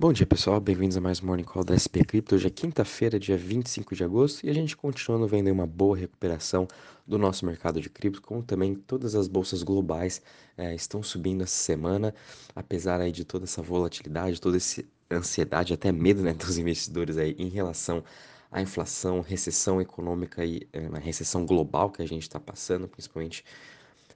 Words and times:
Bom 0.00 0.14
dia 0.14 0.24
pessoal, 0.24 0.58
bem-vindos 0.58 0.96
a 0.96 1.00
mais 1.02 1.22
um 1.22 1.26
Morning 1.26 1.44
Call 1.44 1.62
da 1.62 1.76
SP 1.76 2.00
Crypto. 2.02 2.34
Hoje 2.34 2.46
é 2.46 2.50
quinta-feira, 2.50 3.18
dia 3.18 3.36
25 3.36 3.94
de 3.94 4.02
agosto, 4.02 4.46
e 4.46 4.48
a 4.48 4.54
gente 4.54 4.74
continuando 4.74 5.26
vendo 5.26 5.52
uma 5.52 5.66
boa 5.66 5.94
recuperação 5.94 6.66
do 7.06 7.18
nosso 7.18 7.44
mercado 7.44 7.82
de 7.82 7.90
cripto, 7.90 8.22
como 8.22 8.42
também 8.42 8.74
todas 8.74 9.14
as 9.14 9.28
bolsas 9.28 9.62
globais 9.62 10.22
é, 10.56 10.74
estão 10.74 11.02
subindo 11.02 11.42
essa 11.42 11.54
semana, 11.54 12.14
apesar 12.56 12.98
aí 12.98 13.12
de 13.12 13.26
toda 13.26 13.44
essa 13.44 13.60
volatilidade, 13.60 14.40
toda 14.40 14.56
essa 14.56 14.82
ansiedade, 15.10 15.74
até 15.74 15.92
medo 15.92 16.22
né, 16.22 16.32
dos 16.32 16.56
investidores 16.56 17.18
aí 17.18 17.36
em 17.38 17.50
relação 17.50 18.02
à 18.50 18.62
inflação, 18.62 19.20
recessão 19.20 19.82
econômica 19.82 20.42
e 20.42 20.66
é, 20.72 20.88
na 20.88 20.98
recessão 20.98 21.44
global 21.44 21.90
que 21.90 22.00
a 22.00 22.08
gente 22.08 22.22
está 22.22 22.40
passando, 22.40 22.88
principalmente 22.88 23.44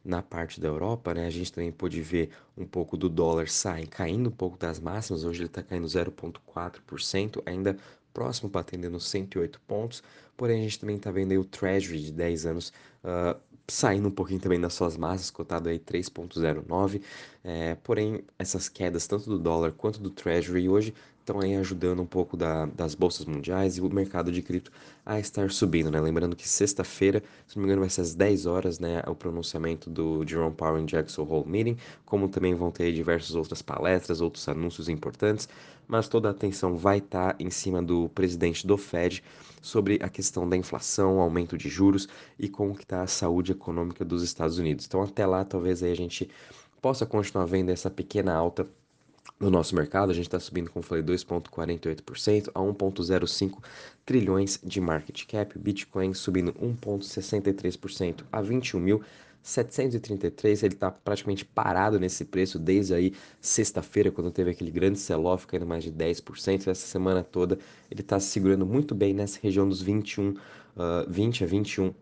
na 0.05 0.23
parte 0.23 0.61
da 0.61 0.69
Europa, 0.69 1.15
né, 1.15 1.27
a 1.27 1.31
gente 1.31 1.53
também 1.53 1.73
pôde 1.73 2.01
ver 2.03 2.31
um 2.57 2.67
pouco 2.67 2.97
do 2.97 3.09
dólar 3.09 3.49
sair, 3.49 3.87
caindo 3.87 4.29
um 4.29 4.33
pouco 4.33 4.59
das 4.59 4.79
máximas, 4.79 5.25
hoje 5.25 5.41
ele 5.41 5.47
está 5.47 5.63
caindo 5.63 5.87
0,4%, 5.87 7.43
ainda 7.47 7.77
próximo 8.13 8.51
para 8.51 8.61
atender 8.61 8.91
nos 8.91 9.09
108 9.09 9.61
pontos, 9.67 10.03
porém 10.37 10.61
a 10.61 10.63
gente 10.65 10.79
também 10.79 10.97
está 10.97 11.11
vendo 11.11 11.33
o 11.41 11.45
Treasury 11.45 12.01
de 12.01 12.13
10 12.13 12.47
anos 12.47 12.73
uh, 13.03 13.41
saindo 13.67 14.09
um 14.09 14.11
pouquinho 14.11 14.41
também 14.41 14.61
das 14.61 14.75
suas 14.75 14.97
massas, 14.97 15.31
cotado 15.31 15.69
aí 15.69 15.79
3,09, 15.79 17.01
é, 17.45 17.77
porém 17.83 18.25
essas 18.39 18.69
quedas 18.69 19.07
tanto 19.07 19.29
do 19.29 19.39
dólar 19.39 19.73
quanto 19.73 20.01
do 20.01 20.09
Treasury 20.09 20.69
hoje 20.69 20.95
estão 21.25 21.41
aí 21.41 21.57
ajudando 21.57 22.03
um 22.03 22.07
pouco 22.07 22.37
da, 22.37 22.67
das 22.67 22.95
bolsas 22.95 23.25
mundiais 23.25 23.79
e 23.79 23.81
o 23.81 23.89
mercado 23.89 24.31
de 24.31 24.43
cripto 24.43 24.71
a 25.05 25.19
estar 25.19 25.51
subindo, 25.51 25.91
né? 25.91 25.99
Lembrando 26.01 26.37
que 26.37 26.47
sexta-feira, 26.47 27.23
se 27.47 27.57
não 27.57 27.63
me 27.63 27.67
engano, 27.67 27.81
vai 27.81 27.91
ser 27.91 28.03
às 28.03 28.15
10 28.15 28.47
horas, 28.47 28.79
né, 28.79 29.03
o 29.07 29.15
pronunciamento 29.15 29.89
do 29.89 30.27
Jerome 30.27 30.55
Powell 30.55 30.79
em 30.79 30.85
Jackson 30.85 31.23
Hole 31.23 31.49
Meeting, 31.49 31.79
como 32.05 32.29
também 32.29 32.55
vão 32.55 32.71
ter 32.71 32.93
diversas 32.93 33.35
outras 33.35 33.63
palestras, 33.63 34.21
outros 34.21 34.47
anúncios 34.49 34.89
importantes, 34.89 35.49
mas 35.89 36.09
toda 36.09 36.29
a 36.29 36.31
atenção 36.31 36.77
vai 36.77 36.99
estar 36.99 37.35
tá 37.35 37.37
em 37.43 37.51
cima 37.51 37.83
do 37.83 38.09
presidente 38.11 38.67
do 38.67 38.77
Fed 38.77 39.23
sobre 39.63 39.99
a 40.03 40.11
questão 40.11 40.47
da 40.47 40.57
inflação, 40.57 41.21
aumento 41.21 41.57
de 41.57 41.71
juros 41.71 42.07
e 42.39 42.49
como 42.51 42.75
que 42.75 42.83
está 42.83 43.03
a 43.03 43.07
saúde 43.07 43.53
econômica 43.53 44.05
dos 44.05 44.23
Estados 44.23 44.59
Unidos. 44.59 44.85
Então, 44.87 45.03
até 45.03 45.25
lá, 45.27 45.43
talvez 45.43 45.83
aí 45.83 45.91
a 45.91 45.97
gente 45.97 46.29
possa 46.85 47.07
continuar 47.07 47.47
vendo 47.47 47.71
essa 47.71 47.89
pequena 47.89 48.35
alta 48.35 48.67
no 49.41 49.49
nosso 49.49 49.75
mercado, 49.75 50.11
a 50.11 50.15
gente 50.15 50.27
está 50.27 50.39
subindo, 50.39 50.71
como 50.71 50.85
falei, 50.85 51.03
2,48% 51.03 52.51
a 52.55 52.61
1,05 52.61 53.57
trilhões 54.05 54.61
de 54.63 54.83
market 54.83 55.25
cap. 55.27 55.59
Bitcoin 55.59 56.13
subindo 56.13 56.53
1,63% 56.53 58.25
a 58.31 58.43
21.733. 58.43 60.63
Ele 60.63 60.75
está 60.75 60.91
praticamente 60.91 61.43
parado 61.43 61.99
nesse 61.99 62.23
preço 62.23 62.59
desde 62.59 62.93
aí 62.93 63.15
sexta-feira, 63.41 64.11
quando 64.11 64.31
teve 64.31 64.51
aquele 64.51 64.71
grande 64.71 64.99
sell-off, 64.99 65.47
caindo 65.47 65.65
mais 65.65 65.85
de 65.85 65.91
10%. 65.91 66.69
Essa 66.69 66.75
semana 66.75 67.25
toda 67.25 67.59
ele 67.91 68.03
está 68.03 68.21
se 68.21 68.27
segurando 68.27 68.67
muito 68.67 68.95
bem 68.95 69.15
nessa 69.15 69.39
região 69.43 69.67
dos 69.67 69.81
21, 69.81 70.33
uh, 70.33 70.37
20 71.09 71.45
a 71.45 71.47
21 71.47 71.95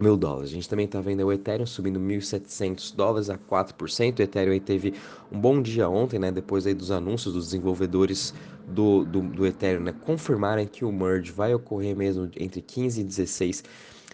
mil 0.00 0.16
dólares. 0.16 0.50
A 0.50 0.54
gente 0.54 0.68
também 0.68 0.86
está 0.86 1.00
vendo 1.00 1.24
o 1.24 1.32
Ethereum 1.32 1.66
subindo 1.66 2.00
1.700 2.00 2.94
dólares 2.94 3.30
a 3.30 3.36
4%. 3.36 4.18
O 4.18 4.22
Ethereum 4.22 4.58
teve 4.58 4.94
um 5.30 5.38
bom 5.38 5.60
dia 5.60 5.88
ontem, 5.88 6.18
né? 6.18 6.32
Depois 6.32 6.66
aí 6.66 6.74
dos 6.74 6.90
anúncios 6.90 7.34
dos 7.34 7.46
desenvolvedores 7.46 8.34
do, 8.66 9.04
do, 9.04 9.20
do 9.20 9.46
Ethereum, 9.46 9.82
né? 9.82 9.94
Confirmarem 10.04 10.66
que 10.66 10.84
o 10.84 10.92
merge 10.92 11.30
vai 11.30 11.54
ocorrer 11.54 11.96
mesmo 11.96 12.30
entre 12.36 12.60
15 12.60 13.00
e 13.00 13.04
16 13.04 13.64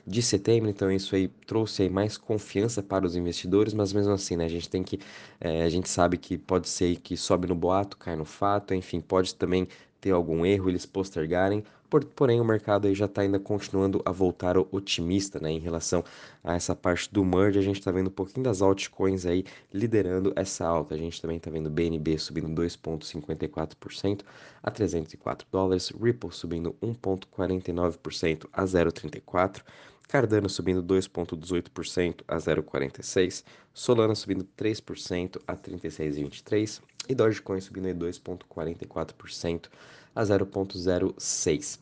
de 0.07 0.23
setembro, 0.23 0.71
então 0.71 0.91
isso 0.91 1.17
aí 1.17 1.27
trouxe 1.47 1.83
aí 1.83 1.91
mais 1.91 2.17
confiança 2.17 2.81
para 2.81 3.05
os 3.05 3.17
investidores, 3.17 3.75
mas 3.75 3.93
mesmo 3.93 4.13
assim, 4.13 4.37
né, 4.37 4.45
a 4.45 4.49
gente 4.49 4.69
tem 4.69 4.83
que, 4.85 5.01
é, 5.41 5.65
a 5.65 5.69
gente 5.69 5.89
sabe 5.89 6.17
que 6.17 6.39
pode 6.39 6.69
ser 6.69 6.97
que 7.01 7.17
sobe 7.17 7.49
no 7.49 7.57
boato, 7.57 7.97
cai 7.97 8.15
no 8.15 8.25
fato, 8.25 8.73
enfim, 8.73 9.01
pode 9.01 9.35
também 9.35 9.67
ter 10.01 10.13
algum 10.13 10.47
erro, 10.47 10.69
eles 10.71 10.87
postergarem, 10.87 11.65
por, 11.89 12.05
porém 12.05 12.41
o 12.41 12.45
mercado 12.45 12.87
aí 12.87 12.95
já 12.95 13.07
está 13.07 13.23
ainda 13.23 13.39
continuando 13.39 14.01
a 14.05 14.13
voltar 14.13 14.57
otimista, 14.59 15.39
né, 15.41 15.51
em 15.51 15.59
relação 15.59 16.05
a 16.43 16.55
essa 16.55 16.75
parte 16.75 17.13
do 17.13 17.25
merge, 17.25 17.59
a 17.59 17.63
gente 17.63 17.79
está 17.79 17.91
vendo 17.91 18.09
um 18.09 18.13
pouquinho 18.13 18.45
das 18.45 18.63
altcoins 18.63 19.27
aí 19.27 19.45
liderando 19.73 20.33
essa 20.37 20.67
alta, 20.67 20.95
a 20.95 20.99
gente 20.99 21.21
também 21.21 21.37
está 21.37 21.51
vendo 21.51 21.71
BNB 21.71 22.19
subindo 22.19 22.49
2,54% 22.63 24.23
a 24.63 24.71
304 24.71 25.47
dólares, 25.51 25.91
Ripple 25.91 26.33
subindo 26.33 26.75
1,49% 26.83 28.47
a 28.53 28.65
0,34 28.65 29.63
Cardano 30.09 30.49
subindo 30.49 30.83
2,18% 30.83 32.23
a 32.29 32.37
0,46%, 32.37 33.45
Solana 33.75 34.15
subindo 34.15 34.47
3% 34.57 35.41
a 35.47 35.57
36,23% 35.57 36.81
e 37.09 37.15
Dogecoin 37.15 37.61
subindo 37.61 38.07
2,44% 38.07 39.69
a 40.15 40.23
0,06%. 40.23 41.79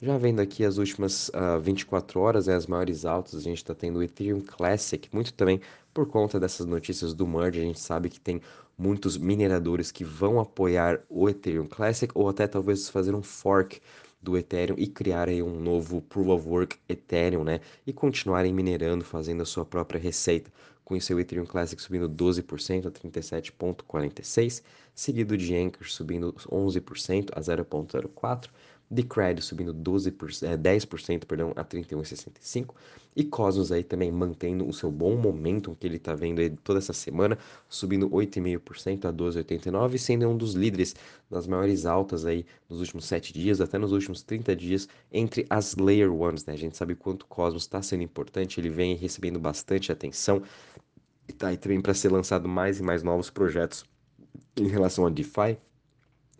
Já 0.00 0.18
vendo 0.18 0.40
aqui 0.40 0.64
as 0.64 0.78
últimas 0.78 1.28
uh, 1.28 1.36
ah, 1.54 1.58
24 1.58 2.18
horas, 2.18 2.48
né, 2.48 2.56
as 2.56 2.66
maiores 2.66 3.04
altas, 3.04 3.36
a 3.36 3.40
gente 3.40 3.58
está 3.58 3.72
tendo 3.72 4.00
o 4.00 4.02
Ethereum 4.02 4.40
Classic, 4.40 5.08
muito 5.12 5.32
também 5.32 5.60
por 5.94 6.08
conta 6.08 6.40
dessas 6.40 6.66
notícias 6.66 7.14
do 7.14 7.24
merge, 7.24 7.60
a 7.60 7.62
gente 7.62 7.78
sabe 7.78 8.08
que 8.08 8.18
tem 8.18 8.40
muitos 8.76 9.16
mineradores 9.16 9.92
que 9.92 10.02
vão 10.02 10.40
apoiar 10.40 11.00
o 11.08 11.28
Ethereum 11.28 11.66
Classic 11.66 12.10
ou 12.16 12.28
até 12.28 12.48
talvez 12.48 12.88
fazer 12.88 13.14
um 13.14 13.22
fork 13.22 13.80
do 14.22 14.36
Ethereum 14.36 14.76
e 14.78 14.86
criarem 14.86 15.42
um 15.42 15.58
novo 15.58 16.00
Proof 16.00 16.28
of 16.28 16.48
Work 16.48 16.78
Ethereum, 16.88 17.42
né? 17.42 17.60
E 17.86 17.92
continuarem 17.92 18.52
minerando, 18.52 19.04
fazendo 19.04 19.42
a 19.42 19.46
sua 19.46 19.64
própria 19.64 20.00
receita, 20.00 20.50
com 20.84 20.94
o 20.94 21.20
Ethereum 21.20 21.46
Classic 21.46 21.80
subindo 21.80 22.08
12% 22.08 22.86
a 22.86 22.90
37,46, 22.90 24.62
seguido 24.94 25.36
de 25.36 25.54
Anchor 25.56 25.88
subindo 25.88 26.32
11% 26.32 27.30
a 27.34 27.40
0,04 27.40 28.50
Decred 28.92 29.40
subindo 29.40 29.72
12%, 29.72 30.46
é, 30.46 30.54
10% 30.54 31.24
perdão, 31.24 31.52
a 31.56 31.64
31,65%. 31.64 32.74
E 33.16 33.24
Cosmos 33.24 33.72
aí 33.72 33.82
também 33.82 34.12
mantendo 34.12 34.68
o 34.68 34.72
seu 34.72 34.90
bom 34.90 35.16
momentum 35.16 35.74
que 35.74 35.86
ele 35.86 35.96
está 35.96 36.14
vendo 36.14 36.40
aí 36.40 36.50
toda 36.50 36.78
essa 36.78 36.92
semana, 36.92 37.38
subindo 37.68 38.08
8,5% 38.10 39.06
a 39.06 39.12
12,89%, 39.12 39.98
sendo 39.98 40.28
um 40.28 40.36
dos 40.36 40.52
líderes 40.54 40.94
das 41.30 41.46
maiores 41.46 41.86
altas 41.86 42.26
aí 42.26 42.44
nos 42.68 42.80
últimos 42.80 43.06
7 43.06 43.32
dias, 43.32 43.60
até 43.62 43.78
nos 43.78 43.92
últimos 43.92 44.22
30 44.22 44.54
dias, 44.54 44.88
entre 45.10 45.46
as 45.48 45.74
Layer 45.76 46.12
Ones, 46.12 46.44
né? 46.44 46.52
A 46.52 46.58
gente 46.58 46.76
sabe 46.76 46.94
quanto 46.94 47.26
Cosmos 47.26 47.62
está 47.62 47.80
sendo 47.80 48.02
importante, 48.02 48.60
ele 48.60 48.68
vem 48.68 48.94
recebendo 48.94 49.38
bastante 49.38 49.90
atenção 49.90 50.42
e 51.26 51.32
tá 51.32 51.48
aí 51.48 51.56
também 51.56 51.80
para 51.80 51.94
ser 51.94 52.10
lançado 52.10 52.46
mais 52.48 52.78
e 52.78 52.82
mais 52.82 53.02
novos 53.02 53.30
projetos 53.30 53.84
em 54.56 54.68
relação 54.68 55.06
a 55.06 55.10
DeFi 55.10 55.56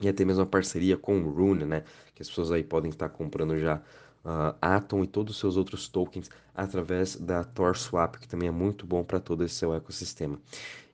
e 0.03 0.09
até 0.09 0.25
mesmo 0.25 0.43
a 0.43 0.47
parceria 0.47 0.97
com 0.97 1.21
o 1.21 1.31
Rune, 1.31 1.65
né? 1.65 1.84
Que 2.22 2.25
as 2.25 2.28
pessoas 2.28 2.53
aí 2.53 2.62
podem 2.62 2.91
estar 2.91 3.09
comprando 3.09 3.59
já 3.59 3.83
uh, 4.25 4.55
Atom 4.60 5.03
e 5.03 5.09
todos 5.09 5.34
os 5.34 5.41
seus 5.41 5.56
outros 5.56 5.88
tokens 5.88 6.31
através 6.55 7.16
da 7.16 7.43
Tor 7.43 7.77
Swap, 7.77 8.16
que 8.16 8.28
também 8.28 8.49
é 8.49 8.53
muito 8.53 8.87
bom 8.87 9.03
para 9.03 9.19
todo 9.19 9.44
esse 9.44 9.56
seu 9.56 9.75
ecossistema. 9.75 10.38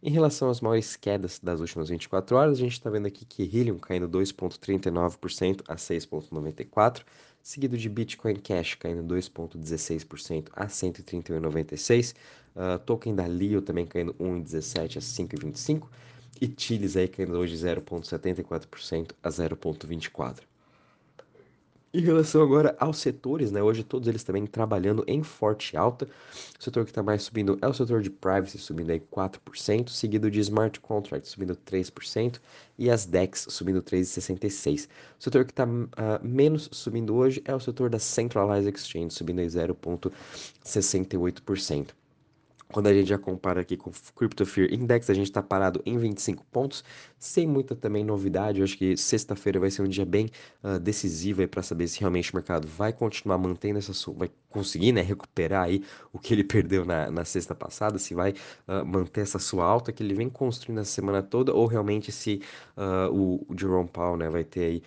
Em 0.02 0.10
relação 0.10 0.48
às 0.48 0.62
maiores 0.62 0.96
quedas 0.96 1.38
das 1.38 1.60
últimas 1.60 1.90
24 1.90 2.34
horas, 2.34 2.58
a 2.58 2.62
gente 2.62 2.72
está 2.72 2.88
vendo 2.88 3.06
aqui 3.06 3.26
que 3.26 3.42
Helium 3.42 3.78
caindo 3.78 4.08
2,39% 4.08 5.62
a 5.68 5.74
6,94%, 5.76 7.02
seguido 7.42 7.76
de 7.76 7.88
Bitcoin 7.90 8.36
Cash 8.36 8.76
caindo 8.76 9.02
2,16% 9.14 10.48
a 10.54 10.66
131,96%, 10.66 12.14
uh, 12.56 12.78
token 12.78 13.14
da 13.14 13.26
Leo 13.26 13.60
também 13.60 13.84
caindo 13.84 14.14
1,17% 14.14 14.96
a 14.96 15.00
5,25%, 15.00 15.82
e 16.40 16.54
Chiles 16.56 16.96
aí 16.96 17.08
caindo 17.08 17.36
hoje 17.36 17.54
0,74% 17.54 19.10
a 19.22 19.28
0,24%. 19.28 20.48
Em 21.98 22.00
relação 22.00 22.40
agora 22.40 22.74
aos 22.78 22.98
setores, 22.98 23.50
né? 23.50 23.60
Hoje 23.60 23.82
todos 23.82 24.06
eles 24.06 24.22
também 24.22 24.46
trabalhando 24.46 25.02
em 25.08 25.20
forte 25.24 25.76
alta. 25.76 26.08
O 26.56 26.62
setor 26.62 26.84
que 26.84 26.92
está 26.92 27.02
mais 27.02 27.24
subindo 27.24 27.58
é 27.60 27.66
o 27.66 27.74
setor 27.74 28.02
de 28.02 28.08
privacy, 28.08 28.56
subindo 28.56 28.90
aí 28.90 29.00
4%, 29.00 29.88
seguido 29.88 30.30
de 30.30 30.38
smart 30.38 30.78
contracts, 30.78 31.32
subindo 31.32 31.56
3%, 31.56 32.38
e 32.78 32.88
as 32.88 33.04
DEX 33.04 33.48
subindo 33.50 33.82
3,66%. 33.82 34.86
O 35.18 35.22
setor 35.24 35.44
que 35.44 35.50
está 35.50 35.66
uh, 35.66 35.88
ah, 35.96 36.20
menos 36.22 36.68
subindo 36.70 37.16
hoje 37.16 37.42
é 37.44 37.52
o 37.52 37.58
setor 37.58 37.90
da 37.90 37.98
Centralized 37.98 38.72
Exchange, 38.72 39.12
subindo 39.12 39.40
aí 39.40 39.48
0,68%. 39.48 41.88
Quando 42.72 42.86
a 42.88 42.92
gente 42.92 43.08
já 43.08 43.18
compara 43.18 43.62
aqui 43.62 43.76
com 43.76 43.88
o 43.88 43.92
Crypto 44.14 44.44
Fear 44.44 44.72
Index, 44.72 45.08
a 45.08 45.14
gente 45.14 45.28
está 45.28 45.42
parado 45.42 45.80
em 45.86 45.96
25 45.96 46.44
pontos, 46.46 46.84
sem 47.18 47.46
muita 47.46 47.74
também 47.74 48.04
novidade. 48.04 48.58
Eu 48.58 48.64
acho 48.64 48.76
que 48.76 48.96
sexta-feira 48.96 49.58
vai 49.58 49.70
ser 49.70 49.82
um 49.82 49.88
dia 49.88 50.04
bem 50.04 50.30
uh, 50.62 50.78
decisivo 50.78 51.46
para 51.48 51.62
saber 51.62 51.88
se 51.88 52.00
realmente 52.00 52.32
o 52.32 52.36
mercado 52.36 52.68
vai 52.68 52.92
continuar 52.92 53.38
mantendo 53.38 53.78
essa 53.78 53.94
sua, 53.94 54.12
vai 54.14 54.30
conseguir 54.50 54.92
né, 54.92 55.00
recuperar 55.00 55.64
aí 55.64 55.82
o 56.12 56.18
que 56.18 56.34
ele 56.34 56.44
perdeu 56.44 56.84
na, 56.84 57.10
na 57.10 57.24
sexta 57.24 57.54
passada, 57.54 57.98
se 57.98 58.14
vai 58.14 58.32
uh, 58.66 58.84
manter 58.84 59.22
essa 59.22 59.38
sua 59.38 59.64
alta 59.64 59.90
que 59.90 60.02
ele 60.02 60.14
vem 60.14 60.28
construindo 60.28 60.80
a 60.80 60.84
semana 60.84 61.22
toda, 61.22 61.54
ou 61.54 61.66
realmente 61.66 62.12
se 62.12 62.42
uh, 62.76 63.10
o, 63.10 63.46
o 63.48 63.58
Jerome 63.58 63.88
Powell 63.88 64.16
né, 64.16 64.28
vai 64.28 64.44
ter 64.44 64.60
aí 64.60 64.82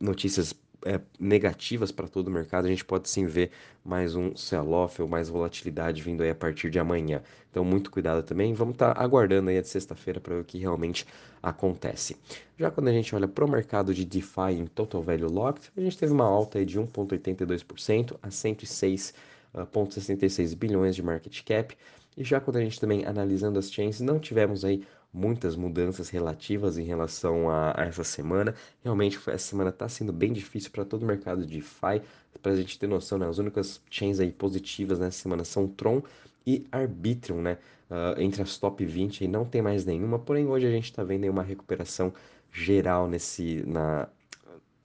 notícias 0.00 0.52
é, 0.84 1.00
negativas 1.18 1.90
para 1.90 2.06
todo 2.08 2.28
o 2.28 2.30
mercado, 2.30 2.66
a 2.66 2.68
gente 2.68 2.84
pode 2.84 3.08
sim 3.08 3.26
ver 3.26 3.50
mais 3.84 4.14
um 4.14 4.36
sell-off 4.36 5.00
ou 5.00 5.08
mais 5.08 5.28
volatilidade 5.28 6.02
vindo 6.02 6.22
aí 6.22 6.30
a 6.30 6.34
partir 6.34 6.70
de 6.70 6.78
amanhã. 6.78 7.22
Então, 7.50 7.64
muito 7.64 7.90
cuidado 7.90 8.22
também. 8.22 8.54
Vamos 8.54 8.74
estar 8.74 8.94
tá 8.94 9.02
aguardando 9.02 9.50
aí 9.50 9.58
a 9.58 9.62
de 9.62 9.68
sexta-feira 9.68 10.20
para 10.20 10.36
ver 10.36 10.42
o 10.42 10.44
que 10.44 10.58
realmente 10.58 11.04
acontece. 11.42 12.16
Já 12.58 12.70
quando 12.70 12.88
a 12.88 12.92
gente 12.92 13.14
olha 13.14 13.26
para 13.26 13.42
o 13.44 13.50
mercado 13.50 13.94
de 13.94 14.04
DeFi 14.04 14.52
em 14.52 14.66
Total 14.66 15.02
Value 15.02 15.30
Locked, 15.30 15.70
a 15.76 15.80
gente 15.80 15.98
teve 15.98 16.12
uma 16.12 16.24
alta 16.24 16.58
aí 16.58 16.64
de 16.64 16.78
1,82% 16.78 18.16
a 18.22 18.28
106,66 18.28 20.56
bilhões 20.56 20.94
de 20.94 21.02
market 21.02 21.42
cap. 21.44 21.76
E 22.16 22.24
já 22.24 22.40
quando 22.40 22.56
a 22.56 22.60
gente 22.60 22.80
também 22.80 23.04
analisando 23.06 23.58
as 23.58 23.72
chains, 23.72 24.00
não 24.00 24.18
tivemos 24.18 24.64
aí 24.64 24.82
muitas 25.12 25.56
mudanças 25.56 26.08
relativas 26.10 26.78
em 26.78 26.84
relação 26.84 27.50
a, 27.50 27.72
a 27.80 27.84
essa 27.86 28.04
semana. 28.04 28.54
Realmente, 28.82 29.18
essa 29.26 29.38
semana 29.50 29.70
está 29.70 29.88
sendo 29.88 30.12
bem 30.12 30.32
difícil 30.32 30.70
para 30.70 30.84
todo 30.84 31.02
o 31.02 31.06
mercado 31.06 31.44
de 31.44 31.56
DeFi. 31.56 32.02
Para 32.42 32.52
a 32.52 32.56
gente 32.56 32.78
ter 32.78 32.86
noção, 32.86 33.18
né, 33.18 33.28
as 33.28 33.38
únicas 33.38 33.80
chains 33.90 34.20
aí 34.20 34.30
positivas 34.30 34.98
nessa 34.98 35.18
semana 35.18 35.44
são 35.44 35.66
Tron 35.66 36.02
e 36.46 36.66
Arbitrum, 36.70 37.42
né? 37.42 37.58
Uh, 37.90 38.20
entre 38.20 38.42
as 38.42 38.58
top 38.58 38.84
20 38.84 39.24
aí 39.24 39.28
não 39.28 39.46
tem 39.46 39.62
mais 39.62 39.86
nenhuma, 39.86 40.18
porém 40.18 40.46
hoje 40.46 40.66
a 40.66 40.70
gente 40.70 40.84
está 40.84 41.02
vendo 41.02 41.26
uma 41.30 41.42
recuperação 41.42 42.12
geral 42.52 43.08
nesse, 43.08 43.62
na, 43.66 44.08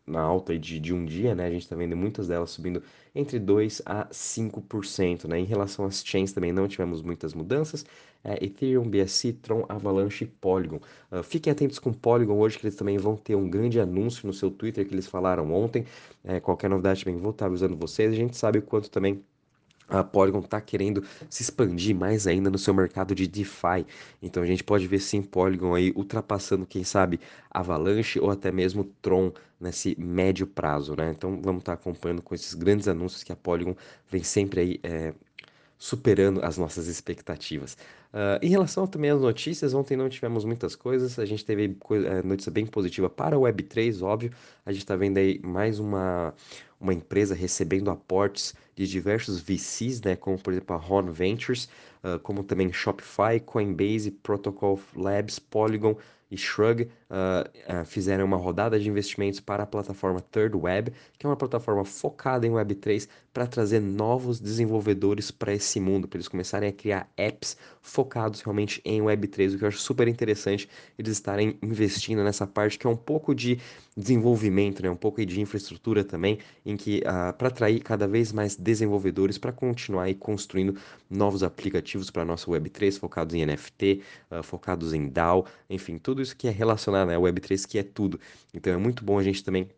na 0.06 0.22
alta 0.22 0.58
de, 0.58 0.80
de 0.80 0.94
um 0.94 1.06
dia, 1.06 1.34
né? 1.34 1.46
A 1.46 1.50
gente 1.50 1.64
está 1.64 1.76
vendo 1.76 1.96
muitas 1.96 2.28
delas 2.28 2.52
subindo 2.52 2.84
entre 3.16 3.40
2 3.40 3.82
a 3.86 4.06
5%, 4.08 5.28
né? 5.28 5.40
Em 5.40 5.46
relação 5.46 5.86
às 5.86 6.04
chains 6.06 6.34
também 6.34 6.52
não 6.52 6.68
tivemos 6.68 7.02
muitas 7.02 7.34
mudanças. 7.34 7.86
É, 8.24 8.44
Ethereum, 8.44 8.90
BSC, 8.90 9.34
Tron, 9.34 9.66
Avalanche 9.68 10.24
e 10.24 10.28
Polygon. 10.28 10.80
Uh, 11.12 11.22
fiquem 11.24 11.52
atentos 11.52 11.78
com 11.80 11.92
Polygon 11.92 12.38
hoje, 12.40 12.58
que 12.58 12.66
eles 12.66 12.76
também 12.76 12.98
vão 12.98 13.18
ter 13.18 13.36
um 13.36 13.50
grande 13.50 13.80
anúncio 13.80 14.26
no 14.26 14.34
seu 14.34 14.50
Twitter 14.50 14.88
que 14.88 14.94
eles 14.94 15.08
falaram 15.08 15.52
ontem. 15.54 15.86
É, 16.24 16.40
qualquer 16.40 16.70
novidade 16.70 17.04
também 17.04 17.20
vou 17.20 17.32
estar 17.32 17.48
avisando 17.48 17.76
vocês. 17.76 18.12
A 18.14 18.16
gente 18.16 18.38
sabe 18.38 18.60
o 18.60 18.62
quanto 18.62 18.90
também 18.90 19.24
a 20.00 20.04
Polygon 20.04 20.40
está 20.40 20.60
querendo 20.62 21.04
se 21.30 21.44
expandir 21.44 21.96
mais 21.96 22.28
ainda 22.28 22.50
no 22.50 22.58
seu 22.58 22.74
mercado 22.74 23.14
de 23.14 23.28
DeFi. 23.28 23.86
Então 24.22 24.42
a 24.44 24.46
gente 24.46 24.64
pode 24.64 24.88
ver 24.88 25.00
sim 25.00 25.22
Polygon 25.22 25.76
aí 25.76 25.92
ultrapassando, 25.96 26.66
quem 26.66 26.84
sabe, 26.84 27.20
Avalanche 27.50 28.20
ou 28.20 28.30
até 28.30 28.52
mesmo 28.52 28.84
Tron 29.02 29.32
nesse 29.60 29.96
médio 30.00 30.46
prazo, 30.46 30.96
né? 30.96 31.12
Então 31.12 31.40
vamos 31.42 31.62
estar 31.62 31.76
tá 31.76 31.82
acompanhando 31.82 32.22
com 32.22 32.36
esses 32.36 32.54
grandes 32.54 32.88
anúncios 32.88 33.24
que 33.24 33.32
a 33.32 33.36
Polygon 33.36 33.76
vem 34.10 34.24
sempre 34.24 34.60
aí 34.60 34.80
é, 34.84 35.14
superando 35.84 36.44
as 36.46 36.58
nossas 36.58 36.88
expectativas. 36.88 37.78
Uh, 38.14 38.40
em 38.42 38.48
relação 38.48 38.88
também 38.88 39.10
às 39.10 39.20
notícias, 39.20 39.74
ontem 39.74 39.98
não 39.98 40.08
tivemos 40.08 40.46
muitas 40.46 40.78
coisas, 40.78 41.20
a 41.20 41.26
gente 41.26 41.44
teve 41.44 41.76
é, 42.06 42.24
notícia 42.24 42.52
bem 42.52 42.66
positiva 42.66 43.10
para 43.10 43.38
o 43.38 43.42
Web3, 43.42 44.02
óbvio, 44.02 44.32
a 44.66 44.72
gente 44.72 44.84
está 44.84 44.96
vendo 44.96 45.18
aí 45.18 45.42
mais 45.44 45.80
uma, 45.80 46.34
uma 46.84 46.94
empresa 46.94 47.34
recebendo 47.34 47.90
aportes 47.90 48.54
de 48.76 48.88
diversos 48.88 49.40
VCs, 49.40 50.02
né, 50.02 50.16
como 50.16 50.38
por 50.38 50.52
exemplo 50.54 50.76
a 50.76 50.80
Horn 50.80 51.12
Ventures, 51.12 51.70
uh, 52.04 52.20
como 52.20 52.44
também 52.44 52.72
Shopify, 52.72 53.40
Coinbase, 53.44 54.12
Protocol 54.12 54.80
Labs, 54.96 55.40
Polygon, 55.40 55.96
e 56.34 56.38
Shrug 56.38 56.82
uh, 56.82 56.88
uh, 56.88 57.86
fizeram 57.86 58.26
uma 58.26 58.38
rodada 58.38 58.80
de 58.80 58.90
investimentos 58.90 59.40
para 59.40 59.62
a 59.62 59.68
plataforma 59.68 60.20
Third 60.20 60.58
Web, 60.58 60.92
que 61.20 61.28
é 61.28 61.30
uma 61.30 61.36
plataforma 61.36 61.86
focada 61.86 62.48
em 62.48 62.50
Web3 62.50 63.08
para 63.32 63.46
trazer 63.46 63.80
novos 63.80 64.40
desenvolvedores 64.40 65.30
para 65.30 65.54
esse 65.54 65.80
mundo, 65.80 66.08
para 66.08 66.18
eles 66.18 66.28
começarem 66.28 66.68
a 66.68 66.72
criar 66.72 67.08
apps 67.16 67.56
focados 67.82 68.42
realmente 68.42 68.82
em 68.84 69.02
Web3, 69.02 69.54
o 69.54 69.58
que 69.60 69.64
eu 69.64 69.68
acho 69.68 69.78
super 69.78 70.08
interessante 70.08 70.68
eles 70.98 71.12
estarem 71.12 71.58
investindo 71.62 72.24
nessa 72.24 72.48
parte 72.48 72.80
que 72.80 72.88
é 72.88 72.90
um 72.90 72.96
pouco 72.96 73.36
de 73.36 73.60
desenvolvimento, 73.96 74.82
né, 74.82 74.90
um 74.90 74.96
pouco 74.96 75.24
de 75.24 75.40
infraestrutura 75.40 76.04
também, 76.04 76.40
em 76.66 76.76
que 76.76 77.00
uh, 77.02 77.34
para 77.34 77.50
atrair 77.50 77.80
cada 77.82 78.08
vez 78.08 78.32
mais 78.32 78.56
desenvolvedores 78.56 79.38
para 79.38 79.52
continuar 79.52 80.04
aí 80.04 80.16
construindo 80.16 80.76
novos 81.08 81.44
aplicativos 81.44 82.10
para 82.10 82.24
a 82.24 82.26
nossa 82.26 82.50
Web3 82.50 82.98
focados 83.00 83.36
em 83.36 83.46
NFT, 83.46 84.02
focados 84.42 84.94
em 84.94 85.08
DAO, 85.08 85.46
enfim, 85.70 86.00
tudo 86.00 86.23
isso 86.24 86.36
que 86.36 86.48
é 86.48 86.52
relacionado, 86.52 87.10
né? 87.10 87.18
Web3 87.18 87.68
que 87.68 87.78
é 87.78 87.84
tudo. 87.84 88.20
Então 88.54 88.74
é 88.74 88.78
muito 88.78 89.04
bom 89.04 89.20
a 89.20 89.24
gente 89.24 89.44
também 89.44 89.70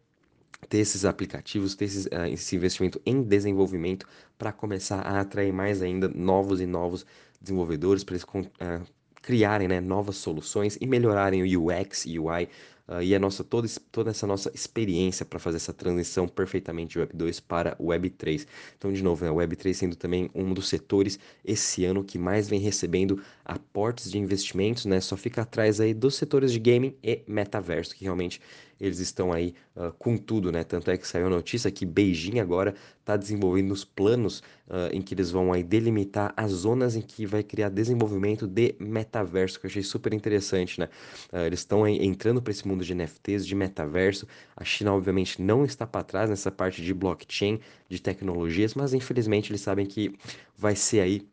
ter 0.69 0.79
esses 0.79 1.05
aplicativos, 1.05 1.75
ter 1.75 1.85
esses, 1.85 2.05
uh, 2.05 2.25
esse 2.31 2.55
investimento 2.55 3.01
em 3.05 3.21
desenvolvimento 3.21 4.07
para 4.37 4.51
começar 4.51 4.99
a 5.01 5.19
atrair 5.19 5.53
mais 5.53 5.81
ainda 5.81 6.07
novos 6.07 6.61
e 6.61 6.65
novos 6.65 7.05
desenvolvedores, 7.41 8.03
para 8.03 8.15
eles 8.15 8.23
uh, 8.23 8.85
criarem 9.25 9.67
né, 9.67 9.81
novas 9.81 10.17
soluções 10.17 10.77
e 10.79 10.85
melhorarem 10.85 11.41
o 11.41 11.63
UX 11.65 12.05
e 12.05 12.19
UI 12.19 12.47
uh, 12.87 13.01
e 13.01 13.15
a 13.15 13.19
nossa, 13.19 13.43
toda, 13.43 13.67
toda 13.91 14.11
essa 14.11 14.27
nossa 14.27 14.51
experiência 14.53 15.25
para 15.25 15.39
fazer 15.39 15.57
essa 15.57 15.73
transição 15.73 16.27
perfeitamente 16.27 16.91
de 16.91 16.99
Web 16.99 17.17
2 17.17 17.39
para 17.39 17.75
Web 17.79 18.11
3. 18.11 18.45
Então, 18.77 18.93
de 18.93 19.03
novo, 19.03 19.25
né, 19.25 19.31
Web 19.31 19.55
3 19.55 19.75
sendo 19.75 19.95
também 19.95 20.29
um 20.35 20.53
dos 20.53 20.69
setores 20.69 21.17
esse 21.43 21.83
ano 21.85 22.03
que 22.03 22.19
mais 22.19 22.47
vem 22.47 22.59
recebendo 22.59 23.19
aportes 23.43 24.11
de 24.11 24.19
investimentos, 24.19 24.85
né? 24.85 25.01
Só 25.01 25.17
fica 25.17 25.41
atrás 25.41 25.81
aí 25.81 25.91
dos 25.91 26.13
setores 26.13 26.51
de 26.51 26.59
gaming 26.59 26.95
e 27.01 27.23
metaverso, 27.27 27.95
que 27.95 28.03
realmente 28.03 28.39
eles 28.87 28.99
estão 28.99 29.31
aí 29.31 29.53
uh, 29.75 29.91
com 29.93 30.17
tudo, 30.17 30.51
né? 30.51 30.63
Tanto 30.63 30.91
é 30.91 30.97
que 30.97 31.07
saiu 31.07 31.27
a 31.27 31.29
notícia 31.29 31.71
que 31.71 31.85
Beijing 31.85 32.39
agora 32.39 32.73
está 32.99 33.15
desenvolvendo 33.15 33.71
os 33.71 33.85
planos 33.85 34.39
uh, 34.67 34.89
em 34.91 35.01
que 35.01 35.13
eles 35.13 35.31
vão 35.31 35.53
aí 35.53 35.63
delimitar 35.63 36.33
as 36.35 36.51
zonas 36.51 36.95
em 36.95 37.01
que 37.01 37.25
vai 37.25 37.43
criar 37.43 37.69
desenvolvimento 37.69 38.47
de 38.47 38.75
metaverso, 38.79 39.59
que 39.59 39.65
eu 39.65 39.69
achei 39.69 39.83
super 39.83 40.13
interessante, 40.13 40.79
né? 40.79 40.89
Uh, 41.31 41.39
eles 41.45 41.59
estão 41.59 41.87
entrando 41.87 42.41
para 42.41 42.51
esse 42.51 42.67
mundo 42.67 42.83
de 42.83 42.93
NFTs, 42.93 43.45
de 43.45 43.55
metaverso. 43.55 44.27
A 44.55 44.63
China, 44.63 44.93
obviamente, 44.93 45.41
não 45.41 45.65
está 45.65 45.85
para 45.85 46.03
trás 46.03 46.29
nessa 46.29 46.51
parte 46.51 46.81
de 46.81 46.93
blockchain, 46.93 47.59
de 47.87 48.01
tecnologias, 48.01 48.73
mas 48.73 48.93
infelizmente 48.93 49.51
eles 49.51 49.61
sabem 49.61 49.85
que 49.85 50.15
vai 50.57 50.75
ser 50.75 51.01
aí 51.01 51.27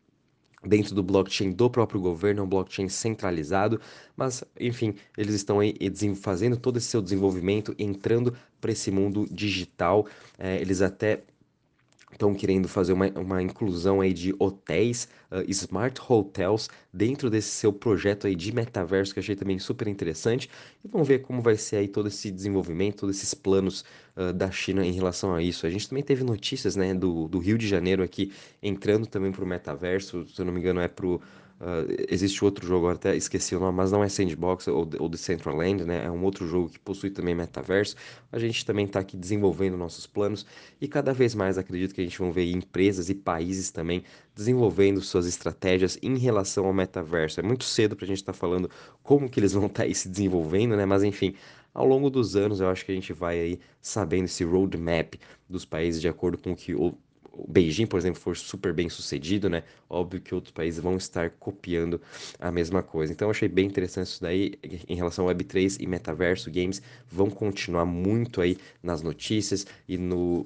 dentro 0.65 0.95
do 0.95 1.03
blockchain 1.03 1.51
do 1.51 1.69
próprio 1.69 1.99
governo, 1.99 2.41
é 2.41 2.43
um 2.43 2.47
blockchain 2.49 2.89
centralizado, 2.89 3.79
mas 4.15 4.43
enfim, 4.59 4.95
eles 5.17 5.35
estão 5.35 5.59
aí 5.59 5.75
fazendo 6.15 6.57
todo 6.57 6.77
esse 6.77 6.87
seu 6.87 7.01
desenvolvimento, 7.01 7.75
entrando 7.77 8.35
para 8.61 8.71
esse 8.71 8.89
mundo 8.89 9.27
digital. 9.29 10.07
É, 10.37 10.59
eles 10.61 10.81
até 10.81 11.23
estão 12.15 12.33
querendo 12.33 12.67
fazer 12.67 12.93
uma, 12.93 13.07
uma 13.11 13.41
inclusão 13.41 14.01
aí 14.01 14.13
de 14.13 14.33
hotéis, 14.39 15.07
uh, 15.31 15.43
smart 15.49 15.99
hotels, 16.07 16.69
dentro 16.91 17.29
desse 17.29 17.49
seu 17.49 17.71
projeto 17.71 18.27
aí 18.27 18.35
de 18.35 18.51
metaverso, 18.53 19.13
que 19.13 19.19
achei 19.19 19.35
também 19.35 19.59
super 19.59 19.87
interessante. 19.87 20.49
E 20.83 20.87
vamos 20.87 21.07
ver 21.07 21.19
como 21.19 21.41
vai 21.41 21.55
ser 21.55 21.77
aí 21.77 21.87
todo 21.87 22.07
esse 22.07 22.31
desenvolvimento, 22.31 23.01
todos 23.01 23.17
esses 23.17 23.33
planos 23.33 23.83
uh, 24.15 24.33
da 24.33 24.49
China 24.51 24.85
em 24.85 24.91
relação 24.91 25.33
a 25.33 25.41
isso. 25.41 25.65
A 25.65 25.69
gente 25.69 25.89
também 25.89 26.03
teve 26.03 26.23
notícias, 26.23 26.75
né, 26.75 26.93
do, 26.93 27.27
do 27.27 27.39
Rio 27.39 27.57
de 27.57 27.67
Janeiro 27.67 28.03
aqui, 28.03 28.31
entrando 28.61 29.05
também 29.07 29.31
para 29.31 29.43
o 29.43 29.47
metaverso, 29.47 30.27
se 30.27 30.39
eu 30.39 30.45
não 30.45 30.53
me 30.53 30.59
engano 30.59 30.79
é 30.79 30.87
para 30.87 31.07
Uh, 31.63 31.87
existe 32.09 32.43
outro 32.43 32.67
jogo, 32.67 32.89
até 32.89 33.15
esqueci 33.15 33.55
o 33.55 33.59
nome, 33.59 33.77
mas 33.77 33.89
não 33.89 34.03
é 34.03 34.09
Sandbox 34.09 34.67
ou, 34.67 34.85
ou 34.99 35.07
Decentraland, 35.07 35.85
né? 35.85 36.03
É 36.03 36.11
um 36.11 36.21
outro 36.21 36.45
jogo 36.45 36.69
que 36.69 36.77
possui 36.77 37.09
também 37.09 37.33
metaverso. 37.33 37.95
A 38.33 38.37
gente 38.37 38.65
também 38.65 38.85
está 38.85 38.99
aqui 38.99 39.15
desenvolvendo 39.15 39.77
nossos 39.77 40.05
planos 40.05 40.45
e 40.81 40.89
cada 40.89 41.13
vez 41.13 41.33
mais 41.33 41.57
acredito 41.57 41.95
que 41.95 42.01
a 42.01 42.03
gente 42.03 42.19
vai 42.19 42.31
ver 42.31 42.51
empresas 42.51 43.09
e 43.09 43.15
países 43.15 43.71
também 43.71 44.03
desenvolvendo 44.35 44.99
suas 44.99 45.25
estratégias 45.25 45.97
em 46.03 46.17
relação 46.17 46.65
ao 46.65 46.73
metaverso. 46.73 47.39
É 47.39 47.43
muito 47.43 47.63
cedo 47.63 47.95
para 47.95 48.03
a 48.03 48.07
gente 48.09 48.17
estar 48.17 48.33
tá 48.33 48.37
falando 48.37 48.69
como 49.01 49.29
que 49.29 49.39
eles 49.39 49.53
vão 49.53 49.67
estar 49.67 49.85
tá 49.85 49.93
se 49.93 50.09
desenvolvendo, 50.09 50.75
né? 50.75 50.85
Mas 50.85 51.01
enfim, 51.01 51.33
ao 51.73 51.85
longo 51.85 52.09
dos 52.09 52.35
anos 52.35 52.59
eu 52.59 52.69
acho 52.69 52.85
que 52.85 52.91
a 52.91 52.95
gente 52.95 53.13
vai 53.13 53.39
aí 53.39 53.59
sabendo 53.81 54.25
esse 54.25 54.43
roadmap 54.43 55.13
dos 55.47 55.63
países 55.63 56.01
de 56.01 56.09
acordo 56.09 56.37
com 56.37 56.51
o 56.51 56.55
que 56.57 56.75
o 57.33 57.51
Beijing, 57.51 57.87
por 57.87 57.97
exemplo, 57.97 58.21
for 58.21 58.37
super 58.37 58.71
bem 58.71 58.87
sucedido, 58.89 59.49
né? 59.49 59.63
Óbvio 59.89 60.21
que 60.21 60.35
outros 60.35 60.51
países 60.51 60.79
vão 60.79 60.95
estar 60.95 61.31
copiando 61.31 61.99
a 62.39 62.51
mesma 62.51 62.83
coisa. 62.83 63.11
Então, 63.11 63.27
eu 63.27 63.31
achei 63.31 63.49
bem 63.49 63.65
interessante 63.65 64.07
isso 64.07 64.21
daí 64.21 64.53
em 64.87 64.95
relação 64.95 65.27
ao 65.27 65.33
Web3 65.33 65.77
e 65.81 65.87
metaverso 65.87 66.51
games 66.51 66.81
vão 67.09 67.29
continuar 67.29 67.85
muito 67.85 68.39
aí 68.39 68.57
nas 68.83 69.01
notícias 69.01 69.65
e 69.87 69.97
no 69.97 70.45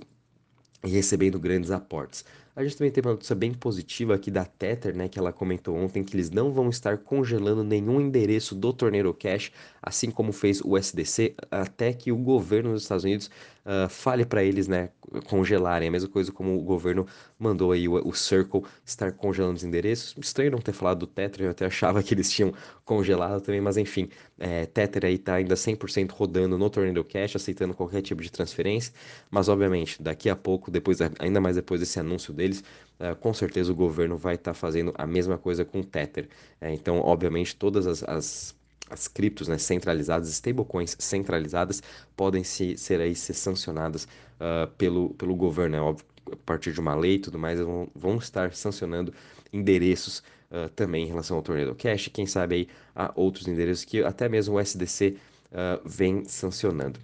e 0.84 0.89
recebendo 0.89 1.39
grandes 1.39 1.72
aportes. 1.72 2.24
A 2.57 2.63
gente 2.63 2.75
também 2.75 2.91
tem 2.91 3.03
uma 3.03 3.11
notícia 3.11 3.35
bem 3.35 3.53
positiva 3.53 4.15
aqui 4.15 4.31
da 4.31 4.43
Tether, 4.43 4.95
né, 4.95 5.07
que 5.07 5.19
ela 5.19 5.31
comentou 5.31 5.77
ontem 5.77 6.03
que 6.03 6.15
eles 6.15 6.31
não 6.31 6.51
vão 6.51 6.69
estar 6.69 6.97
congelando 6.97 7.63
nenhum 7.63 8.01
endereço 8.01 8.55
do 8.55 8.73
Tornado 8.73 9.13
Cash, 9.13 9.51
assim 9.79 10.09
como 10.09 10.33
fez 10.33 10.59
o 10.61 10.75
SDC, 10.75 11.35
até 11.51 11.93
que 11.93 12.11
o 12.11 12.17
governo 12.17 12.73
dos 12.73 12.81
Estados 12.81 13.03
Unidos 13.03 13.29
uh, 13.67 13.89
fale 13.89 14.25
para 14.25 14.43
eles, 14.43 14.67
né, 14.67 14.89
congelarem. 15.27 15.89
A 15.89 15.91
mesma 15.91 16.09
coisa 16.09 16.31
como 16.31 16.57
o 16.57 16.61
governo 16.61 17.05
mandou 17.37 17.71
aí 17.71 17.87
o, 17.87 17.95
o, 17.95 18.13
Circle 18.13 18.63
estar 18.85 19.11
congelando 19.11 19.57
os 19.57 19.63
endereços. 19.63 20.15
Estranho 20.17 20.51
não 20.51 20.59
ter 20.59 20.71
falado 20.71 20.99
do 20.99 21.07
Tether, 21.07 21.45
eu 21.45 21.51
até 21.51 21.65
achava 21.65 22.01
que 22.01 22.13
eles 22.13 22.31
tinham 22.31 22.53
congelado 22.85 23.41
também, 23.41 23.61
mas 23.61 23.77
enfim, 23.77 24.09
é, 24.39 24.65
Tether 24.65 25.05
aí 25.05 25.17
tá 25.17 25.35
ainda 25.35 25.55
100% 25.55 26.11
rodando 26.11 26.57
no 26.57 26.69
Tornado 26.69 27.03
Cash, 27.03 27.35
aceitando 27.35 27.73
qualquer 27.73 28.01
tipo 28.01 28.21
de 28.21 28.31
transferência, 28.31 28.93
mas 29.29 29.49
obviamente, 29.49 30.01
daqui 30.01 30.29
a 30.29 30.35
pouco, 30.35 30.71
depois 30.71 30.99
ainda 31.19 31.41
mais 31.41 31.57
depois 31.57 31.79
desse 31.81 31.99
anúncio 31.99 32.33
deles, 32.33 32.46
uh, 32.51 33.15
com 33.19 33.33
certeza 33.33 33.71
o 33.71 33.75
governo 33.75 34.17
vai 34.17 34.35
estar 34.35 34.51
tá 34.51 34.55
fazendo 34.55 34.93
a 34.97 35.05
mesma 35.05 35.37
coisa 35.37 35.65
com 35.65 35.79
o 35.79 35.83
Tether. 35.83 36.27
É, 36.61 36.73
então, 36.73 36.99
obviamente, 36.99 37.55
todas 37.55 37.87
as, 37.87 38.03
as 38.03 38.57
as 38.89 39.07
criptos, 39.07 39.47
né, 39.47 39.57
centralizadas, 39.57 40.29
stablecoins 40.29 40.95
centralizadas, 40.99 41.83
podem 42.15 42.43
se, 42.43 42.77
ser 42.77 43.01
aí 43.01 43.15
ser 43.15 43.33
sancionadas 43.33 44.05
uh, 44.05 44.67
pelo, 44.77 45.13
pelo 45.15 45.35
governo, 45.35 45.75
é 45.75 45.81
óbvio, 45.81 46.05
a 46.31 46.35
partir 46.37 46.73
de 46.73 46.79
uma 46.79 46.95
lei 46.95 47.15
e 47.15 47.19
tudo 47.19 47.37
mais, 47.37 47.59
vão, 47.59 47.89
vão 47.95 48.17
estar 48.17 48.53
sancionando 48.53 49.13
endereços 49.51 50.19
uh, 50.51 50.69
também 50.75 51.05
em 51.05 51.07
relação 51.07 51.37
ao 51.37 51.43
Tornado 51.43 51.75
Cash, 51.75 52.09
quem 52.13 52.25
sabe 52.25 52.55
aí 52.55 52.67
há 52.95 53.11
outros 53.15 53.47
endereços 53.47 53.85
que 53.85 54.03
até 54.03 54.27
mesmo 54.29 54.55
o 54.55 54.59
SDC 54.59 55.17
uh, 55.51 55.81
vem 55.85 56.25
sancionando. 56.25 56.99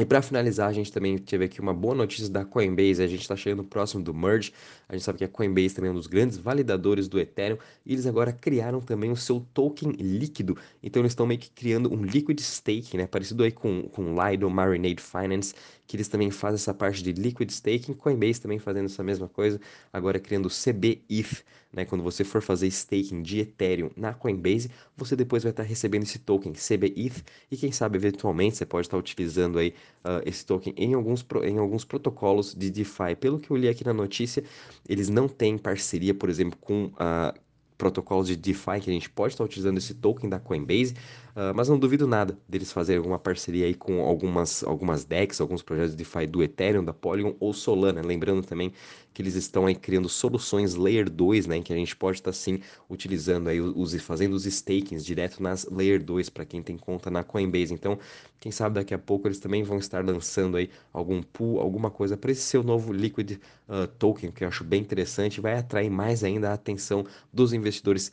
E 0.00 0.04
para 0.04 0.22
finalizar, 0.22 0.68
a 0.68 0.72
gente 0.72 0.92
também 0.92 1.18
teve 1.18 1.46
aqui 1.46 1.60
uma 1.60 1.74
boa 1.74 1.92
notícia 1.92 2.30
da 2.30 2.44
Coinbase. 2.44 3.02
A 3.02 3.08
gente 3.08 3.22
está 3.22 3.34
chegando 3.34 3.64
próximo 3.64 4.00
do 4.00 4.14
merge. 4.14 4.52
A 4.88 4.92
gente 4.92 5.02
sabe 5.04 5.18
que 5.18 5.24
a 5.24 5.28
Coinbase 5.28 5.74
também 5.74 5.88
é 5.88 5.92
um 5.92 5.96
dos 5.96 6.06
grandes 6.06 6.38
validadores 6.38 7.08
do 7.08 7.18
Ethereum. 7.18 7.58
E 7.84 7.94
eles 7.94 8.06
agora 8.06 8.32
criaram 8.32 8.80
também 8.80 9.10
o 9.10 9.16
seu 9.16 9.44
token 9.52 9.90
líquido. 9.98 10.56
Então 10.80 11.02
eles 11.02 11.10
estão 11.10 11.26
meio 11.26 11.40
que 11.40 11.50
criando 11.50 11.92
um 11.92 12.04
liquid 12.04 12.38
staking, 12.38 12.96
né? 12.96 13.08
Parecido 13.08 13.42
aí 13.42 13.50
com, 13.50 13.88
com 13.88 14.14
Lido, 14.14 14.48
Marinade 14.48 15.02
Finance, 15.02 15.52
que 15.88 15.96
eles 15.96 16.06
também 16.06 16.30
fazem 16.30 16.56
essa 16.56 16.74
parte 16.74 17.02
de 17.02 17.12
liquid 17.12 17.48
staking. 17.50 17.94
Coinbase 17.94 18.42
também 18.42 18.58
fazendo 18.58 18.84
essa 18.84 19.02
mesma 19.02 19.26
coisa, 19.26 19.58
agora 19.90 20.20
criando 20.20 20.46
o 20.46 20.50
CBETH, 20.50 21.42
né? 21.72 21.86
Quando 21.86 22.04
você 22.04 22.24
for 22.24 22.42
fazer 22.42 22.66
staking 22.66 23.22
de 23.22 23.40
Ethereum 23.40 23.90
na 23.96 24.12
Coinbase, 24.12 24.70
você 24.94 25.16
depois 25.16 25.42
vai 25.42 25.50
estar 25.50 25.62
recebendo 25.62 26.02
esse 26.02 26.18
token 26.18 26.52
CBETH 26.52 27.24
e 27.50 27.56
quem 27.56 27.72
sabe 27.72 27.96
eventualmente 27.96 28.58
você 28.58 28.66
pode 28.66 28.86
estar 28.86 28.98
utilizando 28.98 29.58
aí 29.58 29.74
uh, 30.04 30.20
esse 30.26 30.44
token 30.44 30.74
em 30.76 30.92
alguns, 30.92 31.24
em 31.42 31.56
alguns 31.56 31.86
protocolos 31.86 32.54
de 32.54 32.70
DeFi. 32.70 33.16
Pelo 33.18 33.38
que 33.38 33.50
eu 33.50 33.56
li 33.56 33.66
aqui 33.66 33.82
na 33.82 33.94
notícia, 33.94 34.44
eles 34.86 35.08
não 35.08 35.26
têm 35.26 35.56
parceria, 35.56 36.12
por 36.12 36.28
exemplo, 36.28 36.58
com 36.60 36.92
a 36.98 37.34
uh, 37.34 37.47
protocolos 37.78 38.26
de 38.26 38.36
DeFi 38.36 38.80
que 38.82 38.90
a 38.90 38.92
gente 38.92 39.08
pode 39.08 39.34
estar 39.34 39.44
utilizando 39.44 39.78
esse 39.78 39.94
token 39.94 40.28
da 40.28 40.40
Coinbase, 40.40 40.94
uh, 41.36 41.54
mas 41.54 41.68
não 41.68 41.78
duvido 41.78 42.08
nada 42.08 42.36
deles 42.48 42.72
fazerem 42.72 42.98
alguma 42.98 43.18
parceria 43.18 43.66
aí 43.66 43.74
com 43.74 44.00
algumas, 44.00 44.64
algumas 44.64 45.04
DEX, 45.04 45.40
alguns 45.40 45.62
projetos 45.62 45.92
de 45.92 45.98
DeFi 45.98 46.26
do 46.26 46.42
Ethereum, 46.42 46.84
da 46.84 46.92
Polygon 46.92 47.36
ou 47.38 47.54
Solana. 47.54 48.02
Lembrando 48.02 48.44
também 48.44 48.72
que 49.14 49.22
eles 49.22 49.34
estão 49.34 49.66
aí 49.66 49.74
criando 49.74 50.08
soluções 50.08 50.74
Layer 50.74 51.08
2, 51.08 51.46
né, 51.46 51.56
em 51.56 51.62
que 51.62 51.72
a 51.72 51.76
gente 51.76 51.96
pode 51.96 52.18
estar 52.18 52.32
sim 52.32 52.60
utilizando 52.88 53.48
aí 53.48 53.60
os 53.60 53.94
fazendo 53.94 54.34
os 54.34 54.44
stakings 54.44 55.04
direto 55.04 55.42
nas 55.42 55.64
Layer 55.70 56.02
2 56.02 56.28
para 56.28 56.44
quem 56.44 56.62
tem 56.62 56.76
conta 56.76 57.10
na 57.10 57.24
Coinbase. 57.24 57.72
Então, 57.72 57.98
quem 58.38 58.52
sabe 58.52 58.76
daqui 58.76 58.94
a 58.94 58.98
pouco 58.98 59.26
eles 59.26 59.40
também 59.40 59.62
vão 59.62 59.78
estar 59.78 60.04
lançando 60.04 60.56
aí 60.56 60.70
algum 60.92 61.20
pool, 61.22 61.60
alguma 61.60 61.90
coisa 61.90 62.16
para 62.16 62.30
esse 62.30 62.42
seu 62.42 62.62
novo 62.62 62.92
Liquid 62.92 63.32
uh, 63.68 63.86
Token, 63.98 64.30
que 64.30 64.44
eu 64.44 64.48
acho 64.48 64.62
bem 64.62 64.80
interessante, 64.80 65.40
vai 65.40 65.54
atrair 65.54 65.90
mais 65.90 66.22
ainda 66.22 66.50
a 66.50 66.54
atenção 66.54 67.04
dos 67.32 67.52
investidores 67.52 67.67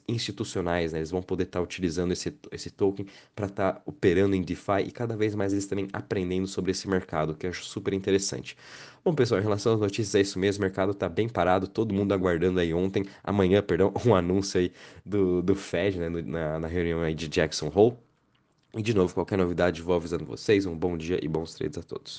institucionais, 0.07 0.93
né? 0.93 0.99
Eles 0.99 1.11
vão 1.11 1.21
poder 1.21 1.43
estar 1.43 1.61
utilizando 1.61 2.11
esse, 2.11 2.33
esse 2.51 2.69
token 2.69 3.05
para 3.35 3.47
estar 3.47 3.81
operando 3.85 4.35
em 4.35 4.41
DeFi 4.41 4.83
e 4.87 4.91
cada 4.91 5.15
vez 5.15 5.35
mais 5.35 5.53
eles 5.53 5.65
também 5.67 5.87
aprendendo 5.93 6.47
sobre 6.47 6.71
esse 6.71 6.87
mercado, 6.87 7.35
que 7.35 7.45
eu 7.45 7.49
acho 7.51 7.63
super 7.65 7.93
interessante. 7.93 8.57
Bom, 9.03 9.13
pessoal, 9.13 9.39
em 9.39 9.43
relação 9.43 9.73
às 9.73 9.79
notícias, 9.79 10.15
é 10.15 10.21
isso 10.21 10.39
mesmo. 10.39 10.61
O 10.61 10.65
mercado 10.65 10.91
está 10.91 11.07
bem 11.07 11.29
parado, 11.29 11.67
todo 11.67 11.93
mundo 11.93 12.13
aguardando 12.13 12.59
aí 12.59 12.73
ontem, 12.73 13.05
amanhã, 13.23 13.61
perdão, 13.61 13.93
um 14.05 14.15
anúncio 14.15 14.59
aí 14.59 14.71
do, 15.05 15.41
do 15.41 15.55
Fed, 15.55 15.97
né, 15.99 16.09
na, 16.09 16.59
na 16.59 16.67
reunião 16.67 17.01
aí 17.01 17.13
de 17.13 17.27
Jackson 17.27 17.71
Hole. 17.73 17.97
E 18.77 18.81
de 18.81 18.93
novo, 18.93 19.13
qualquer 19.13 19.37
novidade, 19.37 19.81
vou 19.81 19.95
avisando 19.95 20.25
vocês. 20.25 20.65
Um 20.65 20.77
bom 20.77 20.97
dia 20.97 21.19
e 21.23 21.27
bons 21.27 21.53
trades 21.53 21.77
a 21.77 21.83
todos. 21.83 22.13